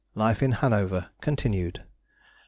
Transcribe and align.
LIFE 0.15 0.41
IN 0.41 0.51
HANOVER—continued. 0.53 1.83